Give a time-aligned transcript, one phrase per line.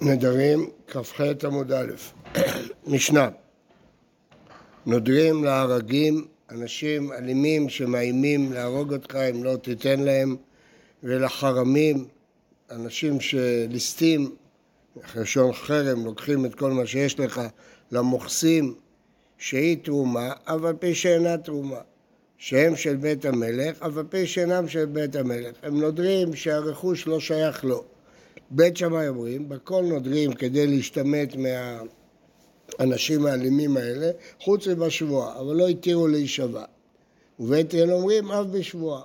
[0.00, 1.92] נדרים, כ"ח עמוד א',
[2.86, 3.28] משנה.
[4.86, 10.36] נודרים להרגים אנשים אלימים שמאיימים להרוג אותך אם לא תיתן להם,
[11.02, 12.04] ולחרמים,
[12.70, 14.36] אנשים שליסטים,
[15.16, 17.40] לשון חרם, לוקחים את כל מה שיש לך,
[17.92, 18.74] למוכסים,
[19.38, 21.80] שהיא תרומה, אף על פי שאינה תרומה.
[22.38, 25.56] שהם של בית המלך, אף על פי שאינם של בית המלך.
[25.62, 27.84] הם נודרים שהרכוש לא שייך לו.
[28.50, 34.10] בית שמאי אומרים, בכל נודרים כדי להשתמט מהאנשים האלימים האלה,
[34.40, 36.64] חוץ מבשבועה, אבל לא התירו להישבע.
[37.40, 39.02] ובית הלל אומרים, אף בשבועה.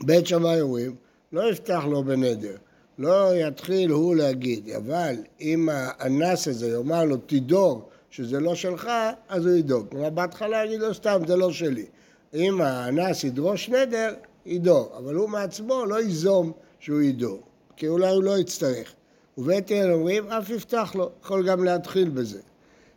[0.00, 0.94] בית שמאי אומרים,
[1.32, 2.56] לא יפתח לו בנדר,
[2.98, 8.90] לא יתחיל הוא להגיד, אבל אם האנס הזה יאמר לו, תדור שזה לא שלך,
[9.28, 9.82] אז הוא ידור.
[9.90, 11.86] כלומר, בהתחלה יגיד לו, סתם, זה לא שלי.
[12.34, 14.14] אם האנס ידרוש נדר,
[14.46, 17.40] ידור, אבל הוא מעצמו לא ייזום שהוא ידור.
[17.76, 18.92] כי אולי הוא לא יצטרך.
[19.38, 22.40] ובית הלל אומרים, אף יפתח לו, יכול גם להתחיל בזה.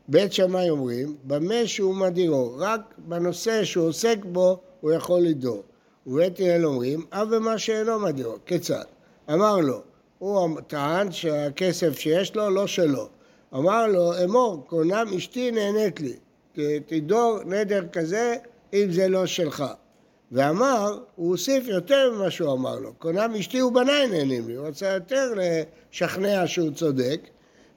[0.08, 5.64] בית שמאי אומרים, במה שהוא מדירו, רק בנושא שהוא עוסק בו הוא יכול לדור.
[6.08, 8.36] ובית הלל אומרים, אף במה שאינו מדירו.
[8.46, 8.84] כיצד?
[9.34, 9.82] אמר לו,
[10.20, 13.08] הוא טען שהכסף שיש לו לא שלו.
[13.54, 16.14] אמר לו, אמור, קונם אשתי נהנית לי.
[16.86, 18.36] תדור נדר כזה
[18.74, 19.66] אם זה לא שלך.
[20.32, 22.94] ואמר, הוא הוסיף יותר ממה שהוא אמר לו.
[22.94, 27.20] קונם אשתי ובניי נהנים לי, הוא רצה יותר לשכנע שהוא צודק.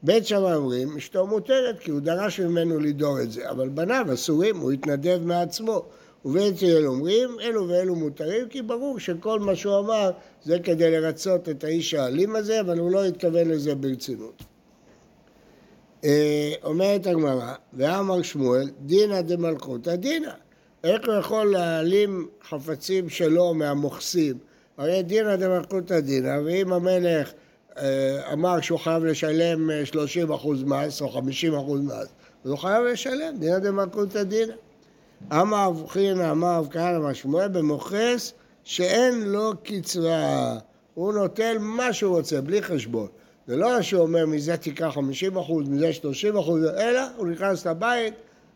[0.03, 4.57] בית שמאי אומרים, אשתו מותרת כי הוא דרש ממנו לדור את זה, אבל בניו אסורים,
[4.57, 5.85] הוא התנדב מעצמו.
[6.25, 10.11] ובית הלל אומרים, אלו ואלו מותרים, כי ברור שכל מה שהוא אמר
[10.43, 14.43] זה כדי לרצות את האיש האלים הזה, אבל הוא לא התכוון לזה ברצינות.
[16.05, 20.33] אה, אומרת הגמרא, ואמר שמואל, דינא דמלכותא דינא.
[20.85, 24.39] איך הוא יכול להעלים חפצים שלו מהמוכסים?
[24.79, 27.33] הרי דינא דמלכותא דינא, ואם המלך
[27.79, 32.09] אה, אמר שהוא חייב לשלם 30 אה, אחוז מס או 50 אחוז מס,
[32.45, 34.53] אז הוא חייב לשלם, דינא דמלכותא דינא.
[35.33, 38.33] אמר אבחינא, אמר אב כהנא, שמואל, במוכס
[38.65, 40.59] שאין לו קצרה,
[40.95, 43.07] הוא נוטל מה שהוא רוצה, בלי חשבון.
[43.47, 48.15] זה לא שהוא אומר מזה תיקח 50 אחוז, מזה 30 אחוז, אלא הוא נכנס לבית,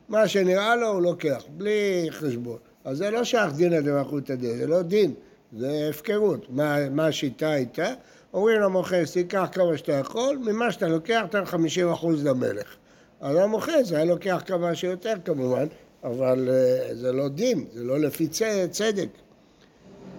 [0.08, 2.58] מה שנראה לו הוא לוקח, בלי חשבון.
[2.84, 5.14] אז זה לא שייך דינא דמלכותא דין, זה לא דין,
[5.58, 6.46] זה הפקרות.
[6.50, 7.92] מה, מה השיטה הייתה?
[8.34, 12.76] אומרים למוכס, תיקח כמה שאתה יכול, ממה שאתה לוקח, תן 50 אחוז למלך.
[13.20, 15.66] אז המוכס היה לוקח כמה שיותר כמובן,
[16.04, 18.28] אבל uh, זה לא דין, זה לא לפי
[18.70, 19.08] צדק.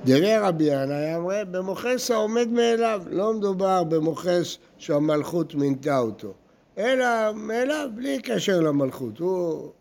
[0.06, 6.34] דרי רבי ינאי אמרה, במוכס העומד מאליו, לא מדובר במוכס שהמלכות מינתה אותו.
[6.78, 7.06] אלא
[7.36, 9.72] מאליו, בלי קשר למלכות, הוא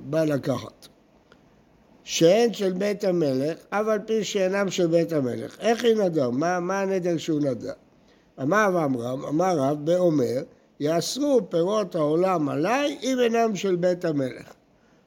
[0.00, 0.88] בא לקחת.
[2.04, 5.60] שאין של בית המלך, אף על פי שאינם של בית המלך.
[5.60, 6.30] איך היא נדר?
[6.30, 7.72] מה, מה הנדר שהוא נדר?
[8.42, 10.42] אמר עמרם, אמר רב, באומר,
[10.80, 14.52] יאסרו פירות העולם עליי אם אינם של בית המלך.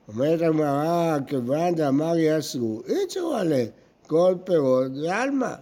[0.08, 3.68] אומרת הגמרא, כיוון דאמר יאסרו, יצרו עליהם
[4.08, 5.54] כל פירות ועלמא.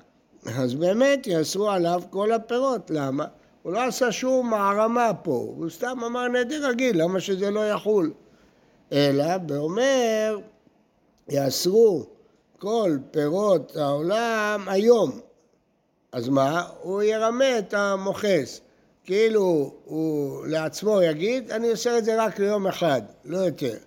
[0.57, 3.25] אז באמת יאסרו עליו כל הפירות, למה?
[3.63, 8.11] הוא לא עשה שום מערמה פה, הוא סתם אמר נדר רגיל, למה שזה לא יחול?
[8.91, 10.39] אלא באומר,
[11.29, 12.05] יאסרו
[12.59, 15.19] כל פירות העולם היום.
[16.11, 16.63] אז מה?
[16.81, 18.61] הוא ירמה את המוכס.
[19.03, 23.77] כאילו הוא לעצמו יגיד, אני עושה את זה רק ליום אחד, לא יותר.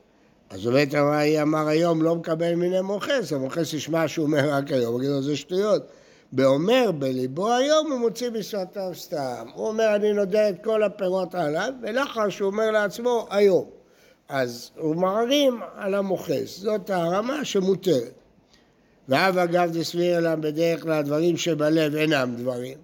[0.50, 0.94] אז באמת
[1.42, 5.22] אמר היום לא מקבל מיני מוכס, המוכס ישמע שהוא אומר רק היום, הוא יגיד לו
[5.22, 5.82] זה שטויות.
[6.32, 9.47] באומר בליבו היום הוא מוציא בשעתיו סתם.
[9.54, 13.64] הוא אומר אני נודע את כל הפירות עליו, ולאחר שהוא אומר לעצמו היום.
[14.28, 18.12] אז הוא מערים על המוכס, זאת הרמה שמותרת.
[19.09, 22.78] ואב אגב דסביר אליו בדרך כלל דברים שבלב אינם דברים.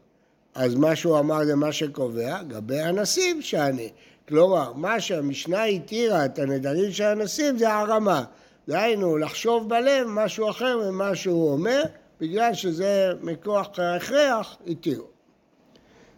[0.54, 3.90] אז מה שהוא אמר זה מה שקובע, גבי אנסים שאני.
[4.28, 8.24] כלומר, מה שהמשנה התירה את הנדרים של אנסים זה הרמה.
[8.68, 11.82] דהיינו, לחשוב בלב משהו אחר ממה שהוא אומר,
[12.22, 15.06] בגלל שזה מכוח ההכרח, התירו.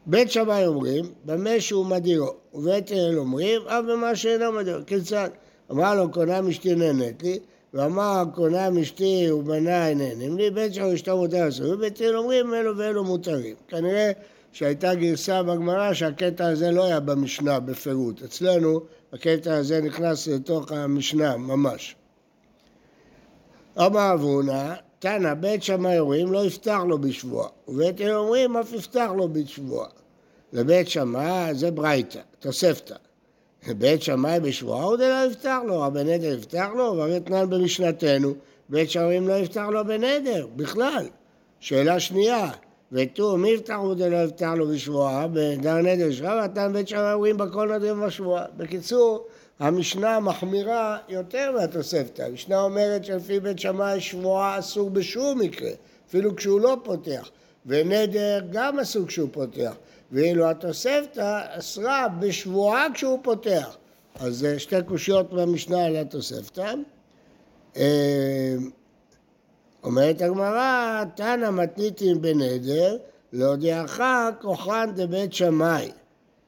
[0.07, 4.81] בית שמאי אומרים, במה שהוא מדירו, ובית הלל אומרים, אף במה שאינו מדירו.
[4.87, 5.29] כיצד?
[5.71, 7.39] אמר לו, קונה אשתי נהנית לי,
[7.75, 12.77] ואמר, קונה אשתי ובניי נהנים לי, בית שמאי אשתו מותר אסור, ובית הלל אומרים, אלו
[12.77, 13.57] ואלו מותרים.
[13.69, 14.13] כנראה
[14.53, 18.23] שהייתה גרסה בגמרא שהקטע הזה לא היה במשנה בפירוט.
[18.23, 18.81] אצלנו
[19.13, 21.97] הקטע הזה נכנס לתוך המשנה ממש.
[23.79, 24.75] אמר אבונה,
[25.05, 29.89] תנא, בית שמאי אומרים לא יפתח לו בשבועה, ובית הלל אומרים אף יפתח לו בשבועה.
[30.53, 32.95] לבית שמאי זה ברייתא, תוספתא.
[33.79, 38.35] בית שמאי בשבועה עוד לא יפתח לו, רבי נדר יפתח לו, והרי תנן במשנתנו,
[38.69, 41.07] בית שמאי לא יפתח לו בנדר, בכלל.
[41.61, 42.51] שאלה שנייה,
[42.93, 47.75] ותו מי יפתח דלא יפתח לו בשבועה, בדר נדר שבועה, ותן בית שמאי אומרים בכל
[47.75, 48.45] נדרים בשבועה.
[48.57, 49.27] בקיצור,
[49.59, 52.23] המשנה מחמירה יותר מהתוספתא.
[52.23, 55.71] המשנה אומרת שלפי בית שמאי שבועה אסור בשום מקרה,
[56.09, 57.31] אפילו כשהוא לא פותח.
[57.67, 59.75] ונדר גם אסור כשהוא פותח.
[60.13, 63.77] ואילו התוספתא אסרה בשבועה כשהוא פותח.
[64.15, 66.75] אז זה שתי קושיות במשנה על התוספתא.
[67.77, 68.57] אה,
[69.85, 72.97] אומרת הגמרא, תנא מתניתין בנדר,
[73.33, 74.03] להודיעך
[74.41, 75.91] כוחן דבית שמאי.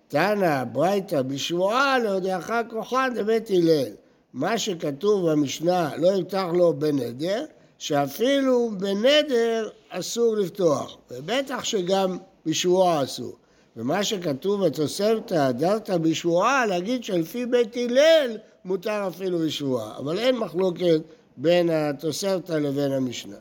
[0.08, 3.92] תנא ברייתא בשבועה, להודיעך כוחן דבית הלל.
[4.32, 7.44] מה שכתוב במשנה, לא יפתח לו בנדר,
[7.78, 13.36] שאפילו בנדר אסור לפתוח, ובטח שגם בשבועה אסור.
[13.76, 19.98] ומה שכתוב בתוספתא, הדרת בשבועה, להגיד שלפי בית הלל מותר אפילו בשבועה.
[19.98, 21.00] אבל אין מחלוקת
[21.36, 23.36] בין התוספתא לבין המשנה.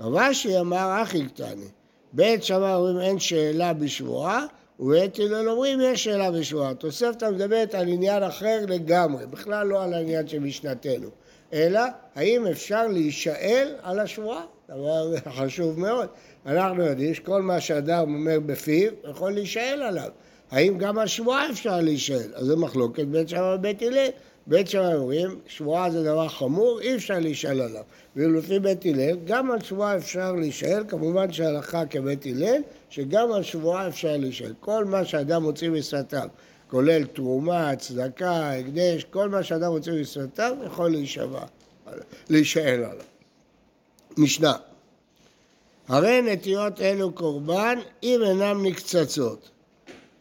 [0.00, 1.68] רבשי אמר אחי קטני,
[2.12, 4.46] בית שמאי אומרים אין שאלה בשבועה,
[4.78, 6.70] ובית הלל אומרים יש שאלה בשבועה.
[6.70, 11.08] התוספתא מדברת על עניין אחר לגמרי, בכלל לא על העניין של משנתנו,
[11.52, 11.80] אלא
[12.14, 16.08] האם אפשר להישאל על השבועה, דבר חשוב מאוד.
[16.46, 20.08] אנחנו יודעים שכל מה שאדם אומר בפיו יכול להישאל עליו.
[20.50, 22.30] האם גם על שבועה אפשר להישאל?
[22.34, 24.08] אז זה מחלוקת בית שמאי ובית הלל.
[24.48, 27.82] בית שמאי אומרים, שבועה זה דבר חמור, אי אפשר להישאל עליו.
[28.16, 33.88] ולפי בית הלל, גם על שבועה אפשר להישאל, כמובן שהלכה כבית הלל, שגם על שבועה
[33.88, 34.52] אפשר להישאל.
[34.60, 36.28] כל מה שאדם מוציא משפתיו,
[36.70, 41.44] כולל תרומה, צדקה, הקדש, כל מה שאדם מוציא משפתיו, יכול להישבע,
[42.28, 43.04] להישאל עליו.
[44.16, 44.52] משנה
[45.88, 49.50] הרי נטיות אלו קורבן אם אינן נקצצות.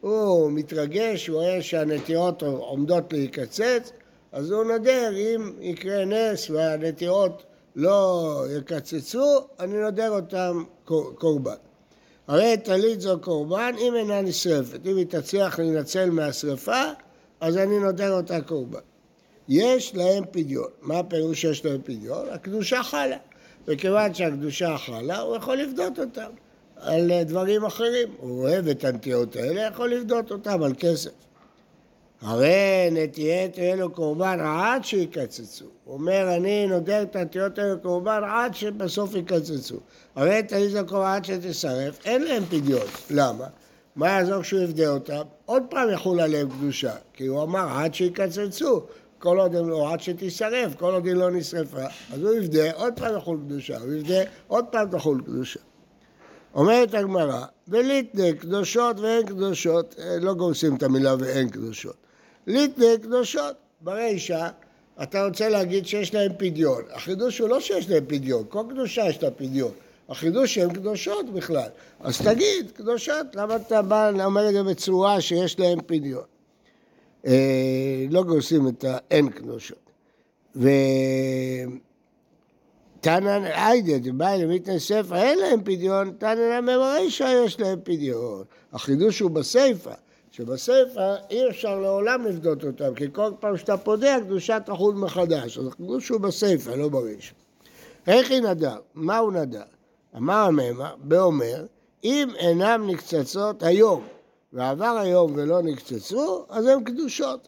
[0.01, 3.91] הוא מתרגש, הוא רואה שהנטיות עומדות להיקצץ,
[4.31, 7.43] אז הוא נודר, אם יקרה נס והנטיעות
[7.75, 10.63] לא יקצצו, אני נודר אותם
[11.15, 11.55] קורבן.
[12.27, 14.79] הרי טלית זו קורבן אם אינה נשרפת.
[14.85, 16.81] אם היא תצליח להינצל מהשרפה,
[17.39, 18.79] אז אני נודר אותה קורבן.
[19.47, 20.67] יש להם פדיון.
[20.81, 22.25] מה הפירוש שיש להם פדיון?
[22.31, 23.17] הקדושה חלה.
[23.67, 26.29] וכיוון שהקדושה חלה, הוא יכול לפדות אותם
[26.75, 28.07] על דברים אחרים.
[28.17, 31.11] הוא אוהב את הנטיות האלה, יכול לפדות אותם על כסף.
[32.21, 35.65] הרי נטיית אלו קורבן עד שיקצצו.
[35.83, 39.75] הוא אומר, אני נודר את הנטיות האלו קורבן עד שבסוף יקצצו.
[40.15, 42.87] הרי תעיז הקורבן עד שתשרף, אין להם פדיון.
[43.09, 43.45] למה?
[43.95, 45.21] מה יעזור כשהוא יפדה אותם?
[45.45, 48.81] עוד פעם יחול עליהם קדושה, כי הוא אמר עד שיקצצו.
[49.19, 51.85] כל עוד הם לא, עד שתישרף, כל עוד היא לא נשרפה.
[52.13, 55.59] אז הוא יפדה, עוד פעם יחול קדושה, הוא יפדה, עוד פעם תחול קדושה.
[56.55, 62.06] אומרת הגמרא, וליטנה קדושות ואין קדושות, לא גורסים את המילה ואין קדושות.
[62.47, 64.47] ליטנה קדושות, ברישא
[65.03, 66.81] אתה רוצה להגיד שיש להם פדיון.
[66.93, 69.71] החידוש הוא לא שיש להם פדיון, כל קדושה יש לה פדיון.
[70.09, 71.69] החידוש שהן קדושות בכלל.
[71.99, 76.23] אז תגיד, קדושות, למה אתה בא אומר את זה בצורה שיש להם פדיון?
[77.25, 79.91] אה, לא גורסים את האין קדושות.
[80.55, 81.79] ותנא
[83.53, 88.43] עיידא דבאי למיתנא ספר אין להם פדיון, תנא נמי ברישא יש להם פדיון.
[88.73, 89.93] החידוש הוא בסיפא,
[90.37, 95.57] שבסיפא אי אפשר לעולם לפדות אותם, כי כל פעם שאתה פודה הקדושה תחול מחדש.
[95.57, 97.33] אז החידוש הוא בסיפא, לא ברישא.
[98.07, 98.75] איך היא נדר?
[98.93, 99.61] מה הוא נדר?
[100.17, 101.65] אמר הממר, באומר,
[102.03, 104.03] אם אינם נקצצות היום
[104.53, 107.47] ועבר היום ולא נקצצו, אז הן קדושות.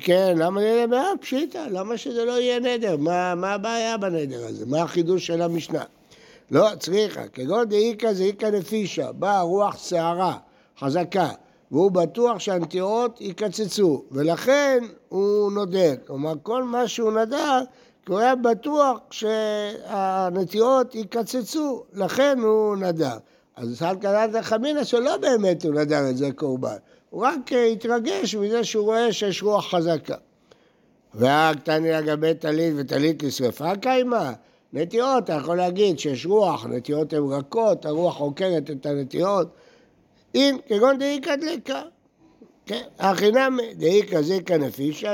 [0.00, 1.16] כן, למה נדר באב?
[1.20, 2.96] פשיטא, למה שזה לא יהיה נדר?
[2.96, 4.66] מה, מה הבעיה בנדר הזה?
[4.66, 5.84] מה החידוש של המשנה?
[6.50, 10.38] לא, צריכה, כגון דאיכא זה איכא נפישא, באה רוח שערה
[10.78, 11.30] חזקה,
[11.74, 15.94] והוא בטוח שהנטיעות יקצצו, ולכן הוא נודר.
[16.06, 17.60] כלומר, כל מה שהוא נדר,
[18.06, 23.16] כי הוא היה בטוח שהנטיעות יקצצו, לכן הוא נדר.
[23.56, 26.76] אז סלקא דתא חמינא שלא באמת הוא נדר את זה קורבן,
[27.10, 30.16] הוא רק אה, התרגש מזה שהוא רואה שיש רוח חזקה.
[31.14, 34.32] והקטני לגבי טלית וטלית לשרפה קיימה.
[34.72, 39.48] נטיעות, אתה יכול להגיד שיש רוח, נטיעות הן רכות, הרוח עוקרת את הנטיעות.
[40.34, 41.82] אם כגון דאיכא דלקה.
[42.66, 44.58] כן, החינם דאיכא זיקא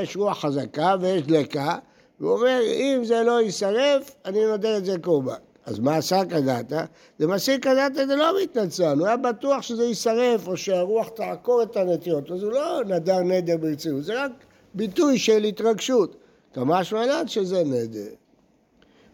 [0.02, 1.78] יש רוח חזקה ויש דלקה,
[2.20, 5.34] והוא אומר, אם זה לא יישרף, אני נותן את זה קורבן.
[5.64, 6.84] אז מה עשה קדתא?
[7.18, 11.76] זה מסיק קדתא זה לא מתנצל, הוא היה בטוח שזה יישרף או שהרוח תעקור את
[11.76, 14.32] הנטיות, אז הוא לא נדר נדר ברצינות, זה רק
[14.74, 16.16] ביטוי של התרגשות.
[16.54, 18.10] כמה שמלת שזה נדר.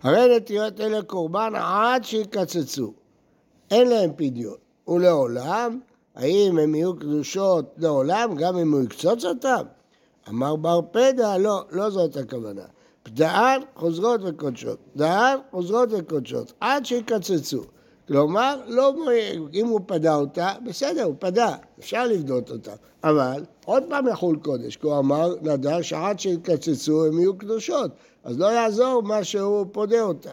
[0.03, 2.93] הרי נטיות אלה קורבן עד שיקצצו,
[3.71, 4.57] אין להם פדיון.
[4.89, 5.81] ולעולם,
[6.17, 9.63] האם הם יהיו קדושות לעולם, גם אם הוא יקצוץ אותם?
[10.29, 12.63] אמר בר פדע, לא, לא זאת הכוונה.
[13.03, 17.63] פדען חוזרות וקודשות, פדען חוזרות וקודשות, עד שיקצצו.
[18.09, 18.95] כלומר, לא,
[19.55, 22.73] אם הוא פדה אותה, בסדר, הוא פדה, אפשר לבדות אותה.
[23.05, 27.91] אבל עוד פעם יחול קודש, כי הוא אמר נדר שעד שיתקצצו הם יהיו קדושות,
[28.25, 30.31] אז לא יעזור מה שהוא פודה אותה.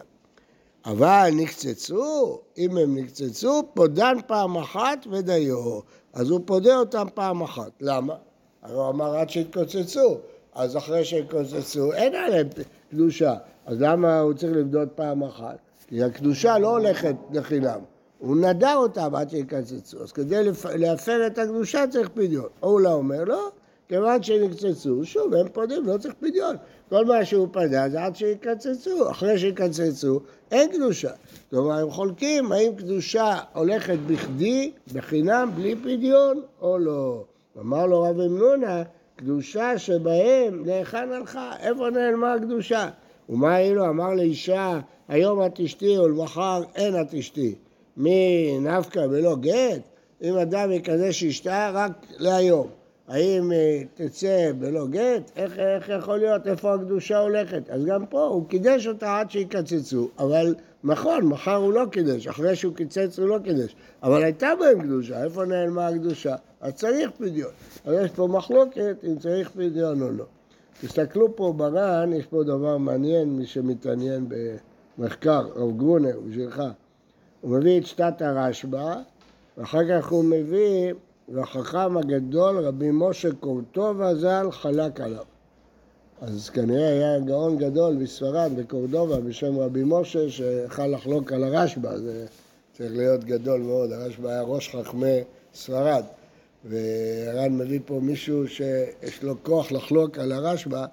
[0.86, 5.80] אבל נקצצו, אם הם נקצצו, פודן פעם אחת ודיו.
[6.12, 7.70] אז הוא פודה אותם פעם אחת.
[7.80, 8.14] למה?
[8.62, 10.16] הרי הוא אמר עד שיתקוצצו,
[10.54, 12.48] אז אחרי שיתקוצצו אין עליהם
[12.90, 13.34] קדושה.
[13.66, 15.58] אז למה הוא צריך לבדות פעם אחת?
[15.88, 17.80] כי הקדושה לא הולכת לחינם.
[18.18, 20.02] הוא נדר אותם עד שיקצצו.
[20.02, 20.40] אז כדי
[20.74, 22.48] להפר את הקדושה צריך פדיון.
[22.62, 23.50] או לא אומר, לא,
[23.88, 26.56] כיוון שנקצצו, שוב, הם פודים, לא צריך פדיון.
[26.88, 29.10] כל מה שהוא פדה זה עד שיקצצו.
[29.10, 31.10] אחרי שיקצצו, אין קדושה.
[31.50, 37.24] כלומר, הם חולקים האם קדושה הולכת בכדי, בחינם, בלי פדיון, או לא.
[37.60, 38.82] אמר לו רב אמנונה,
[39.16, 41.52] קדושה שבהם, להיכן הלכה?
[41.60, 42.88] איפה נעלמה הקדושה?
[43.28, 47.54] ומה אילו אמר לאישה, היום את אשתי ולמחר אין את אשתי.
[47.96, 49.80] מי נפקא ולא גט?
[50.22, 52.83] אם אדם יקדש אשתה רק להיום.
[53.08, 55.30] האם אה, תצא בלא גט?
[55.36, 56.46] איך, איך יכול להיות?
[56.46, 57.70] איפה הקדושה הולכת?
[57.70, 62.56] אז גם פה הוא קידש אותה עד שיקצצו, אבל נכון, מחר הוא לא קידש, אחרי
[62.56, 66.36] שהוא קיצץ הוא לא קידש, אבל הייתה בהם קדושה, איפה נעלמה הקדושה?
[66.60, 67.50] אז צריך פדיון.
[67.84, 70.24] אז יש פה מחלוקת אם צריך פדיון או לא.
[70.80, 74.28] תסתכלו פה בר"ן, יש פה דבר מעניין, מי שמתעניין
[74.98, 76.62] במחקר, רב גרונר, בשבילך.
[77.40, 78.94] הוא מביא את שתת הרשב"א,
[79.58, 80.92] ואחר כך הוא מביא
[81.28, 85.24] והחכם הגדול רבי משה קורטובה ז"ל חלק עליו.
[86.20, 92.26] אז כנראה היה גאון גדול בספרד, בקורדובה, בשם רבי משה, שיכל לחלוק על הרשב"א, זה
[92.76, 95.20] צריך להיות גדול מאוד, הרשב"א היה ראש חכמי
[95.54, 96.04] ספרד.
[96.64, 100.84] והר"ן מביא פה מישהו שיש לו כוח לחלוק על הרשב"א,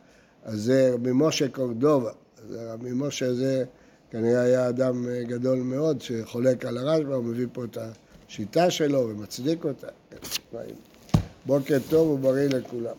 [0.43, 2.11] אז זה רבי משה קורדובה.
[2.43, 3.63] אז רבי משה זה
[4.11, 7.77] כנראה היה אדם גדול מאוד שחולק על הרשב"א, הוא מביא פה את
[8.31, 9.87] השיטה שלו ומצדיק אותה.
[11.45, 12.95] בוקר טוב ובריא לכולם.